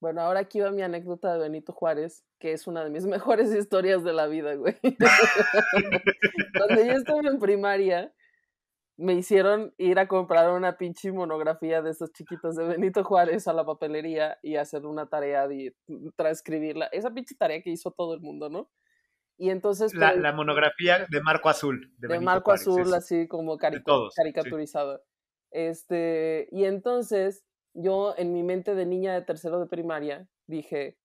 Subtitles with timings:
[0.00, 3.54] Bueno, ahora aquí va mi anécdota de Benito Juárez, que es una de mis mejores
[3.54, 4.76] historias de la vida, güey.
[6.56, 8.12] Cuando yo estaba en primaria,
[8.98, 13.52] me hicieron ir a comprar una pinche monografía de estos chiquitos de Benito Juárez a
[13.52, 15.74] la papelería y hacer una tarea de
[16.16, 16.86] transcribirla.
[16.86, 18.70] Esa pinche tarea que hizo todo el mundo, ¿no?
[19.38, 19.92] Y entonces...
[19.94, 21.92] La, pues, la monografía de Marco Azul.
[21.98, 24.22] De, de Benito Marco Juárez, Azul, es- así como carico- todos, sí.
[24.22, 25.02] caricaturizado.
[25.50, 27.44] Este, y entonces
[27.78, 30.96] yo en mi mente de niña de tercero de primaria dije,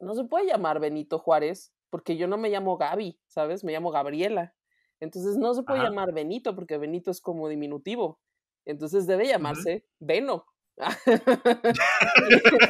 [0.00, 3.62] no se puede llamar Benito Juárez porque yo no me llamo Gaby, ¿sabes?
[3.64, 4.54] Me llamo Gabriela.
[5.00, 5.90] Entonces no se puede Ajá.
[5.90, 8.20] llamar Benito porque Benito es como diminutivo.
[8.64, 10.46] Entonces debe llamarse Beno.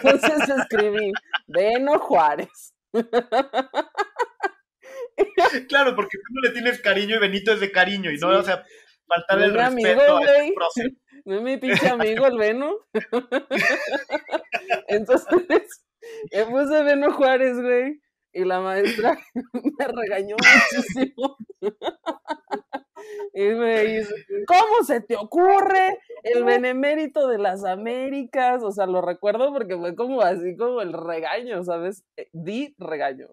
[0.02, 1.12] entonces escribí
[1.46, 2.74] Beno Juárez.
[5.68, 8.36] Claro, porque tú no le tienes cariño y Benito es de cariño y no, Sí.
[8.38, 8.64] o sea,
[9.06, 10.54] faltar No el es mi amigo, respeto a este.
[11.26, 12.74] ¿No es mi pinche amigo el Beno?
[14.88, 15.84] Entonces,
[16.32, 18.00] me puse Beno Juárez, güey.
[18.32, 19.16] Y la maestra
[19.52, 21.36] me regañó muchísimo.
[23.32, 24.14] Y me dice,
[24.46, 28.62] ¿cómo se te ocurre el benemérito de las Américas?
[28.62, 32.04] O sea, lo recuerdo porque fue como así como el regaño, ¿sabes?
[32.16, 33.28] Eh, Di regaño.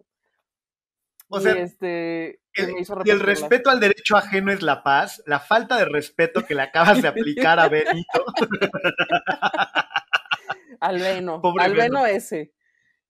[1.34, 4.62] O Y sea, este, y el- me hizo y el respeto al derecho ajeno es
[4.62, 8.26] la paz, la falta de respeto que le acabas de aplicar a Benito.
[10.80, 11.74] Al Beno, Pobre al.
[11.74, 12.52] Beno ese.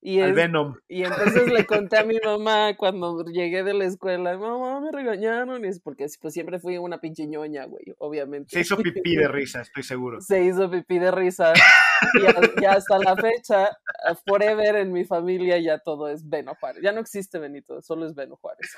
[0.03, 0.75] Y, al es- Venom.
[0.87, 5.63] y entonces le conté a mi mamá cuando llegué de la escuela, mamá, me regañaron,
[5.63, 8.49] y es porque pues siempre fui una pinche ñoña, güey, obviamente.
[8.51, 10.19] Se hizo pipí de risa, estoy seguro.
[10.19, 11.53] Se hizo pipí de risa.
[12.15, 12.25] Y
[12.65, 13.69] a- hasta la fecha,
[14.25, 16.81] forever en mi familia ya todo es Beno Juárez.
[16.81, 18.75] Ya no existe Benito, solo es Beno Juárez.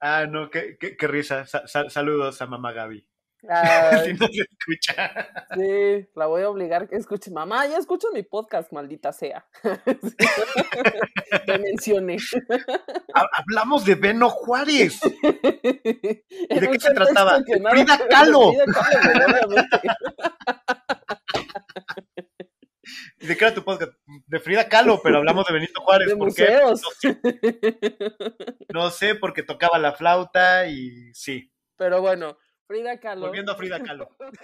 [0.00, 1.46] Ah, no, qué, qué, qué risa.
[1.46, 3.06] Sa- sa- saludos a mamá Gaby.
[3.48, 5.28] Ay, si no se escucha.
[5.54, 7.30] sí, la voy a obligar que escuche.
[7.30, 9.46] Mamá, ya escucho mi podcast, maldita sea.
[11.46, 12.16] Te mencioné.
[13.14, 15.00] Ha- Hablamos de Beno Juárez.
[15.02, 17.38] ¿Y de qué se trataba?
[17.70, 18.52] Frida Kahlo.
[23.18, 23.92] ¿De qué era tu podcast?
[24.26, 26.08] De Frida Kahlo, pero hablamos de Benito Juárez.
[26.08, 26.60] De ¿Por qué?
[26.60, 26.82] museos.
[28.72, 31.50] No sé, porque tocaba la flauta y sí.
[31.76, 33.26] Pero bueno, Frida Kahlo.
[33.26, 34.10] Volviendo a Frida Kahlo.